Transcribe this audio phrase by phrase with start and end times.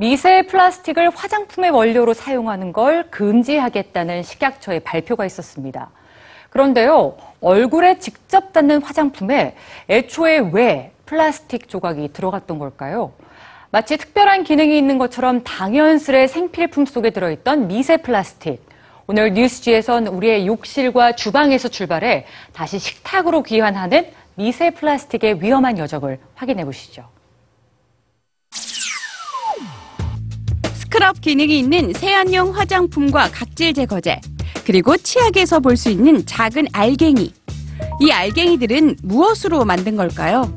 [0.00, 5.90] 미세 플라스틱을 화장품의 원료로 사용하는 걸 금지하겠다는 식약처의 발표가 있었습니다.
[6.48, 9.56] 그런데요, 얼굴에 직접 닿는 화장품에
[9.90, 13.12] 애초에 왜 플라스틱 조각이 들어갔던 걸까요?
[13.70, 18.66] 마치 특별한 기능이 있는 것처럼 당연스레 생필품 속에 들어있던 미세 플라스틱.
[19.06, 27.04] 오늘 뉴스지에선 우리의 욕실과 주방에서 출발해 다시 식탁으로 귀환하는 미세 플라스틱의 위험한 여정을 확인해 보시죠.
[31.00, 34.20] 스크럽 기능이 있는 세안용 화장품과 각질 제거제,
[34.66, 37.32] 그리고 치약에서 볼 수 있는 작은 알갱이.
[38.02, 40.52] 이 알갱이들은 무엇으로 만든 걸까요?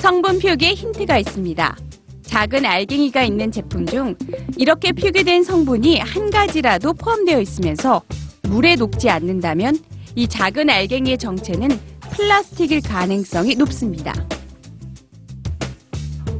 [0.00, 1.76] 성분 표기에 힌트가 있습니다.
[2.24, 4.16] 작은 알갱이가 있는 제품 중
[4.56, 8.02] 이렇게 표기된 성분이 한 가지라도 포함되어 있으면서
[8.42, 9.78] 물에 녹지 않는다면
[10.16, 11.68] 이 작은 알갱이의 정체는
[12.10, 14.12] 플라스틱일 가능성이 높습니다.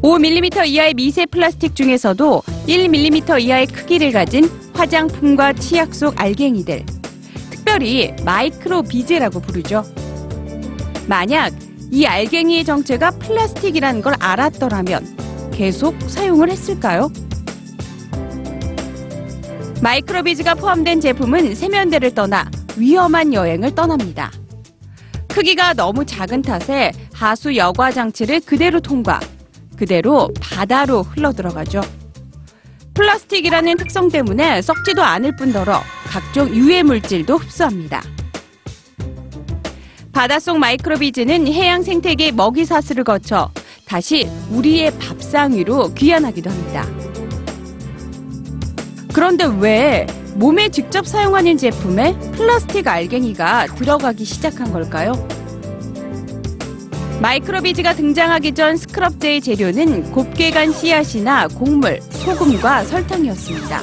[0.02, 6.86] 5mm 이하의 미세 플라스틱 중에서도 1mm 이하의 크기를 가진 화장품과 치약 속 알갱이들,
[7.50, 9.82] 특별히 마이크로 비즈라고 부르죠.
[11.08, 11.52] 만약
[11.90, 17.10] 이 알갱이의 정체가 플라스틱이라는 걸 알았더라면 계속 사용을 했을까요?
[19.82, 24.30] 마이크로비즈가 포함된 제품은 세면대를 떠나 위험한 여행을 떠납니다.
[25.26, 29.20] 크기가 너무 작은 탓에 하수 여과 장치를 그대로 통과,
[29.78, 31.80] 그대로 바다로 흘러 들어가죠.
[32.94, 38.02] 플라스틱이라는 특성 때문에 썩지도 않을 뿐더러 각종 유해 물질도 흡수합니다.
[40.12, 43.52] 바닷속 마이크로비즈는 해양 생태계 먹이 사슬을 거쳐
[43.86, 46.84] 다시 우리의 밥상 위로 귀환하기도 합니다.
[49.12, 55.12] 그런데 왜 몸에 직접 사용하는 제품에 플라스틱 알갱이가 들어가기 시작한 걸까요?
[57.20, 63.82] 마이크로비즈가 등장하기 전 스크럽제의 재료는 곱게 간 씨앗이나 곡물, 소금과 설탕이었습니다.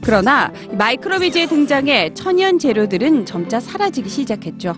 [0.00, 4.76] 그러나 마이크로비즈의 등장에 천연 재료들은 점차 사라지기 시작했죠.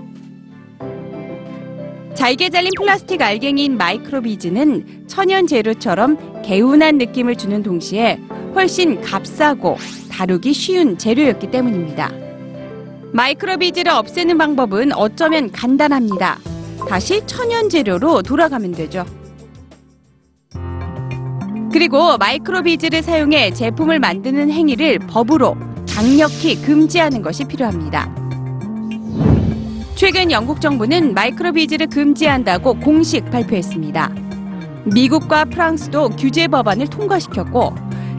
[2.14, 8.18] 잘게 잘린 플라스틱 알갱이인 마이크로비즈는 천연 재료처럼 개운한 느낌을 주는 동시에
[8.54, 9.76] 훨씬 값싸고
[10.10, 12.10] 다루기 쉬운 재료였기 때문입니다.
[13.12, 16.38] 마이크로비즈를 없애는 방법은 어쩌면 간단합니다.
[16.88, 19.04] 다시 천연 재료로 돌아가면 되죠.
[21.70, 25.54] 그리고 마이크로비즈를 사용해 제품을 만드는 행위를 법으로
[25.88, 28.10] 강력히 금지하는 것이 필요합니다.
[29.96, 34.14] 최근 영국 정부는 마이크로비즈를 금지한다고 공식 발표했습니다.
[34.84, 37.74] 미국과 프랑스도 규제 법안을 통과시켰고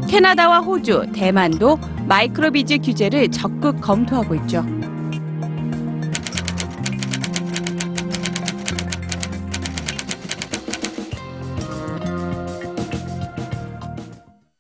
[0.07, 4.63] 캐나다와 호주, 대만도 마이크로비즈 규제를 적극 검토하고 있죠.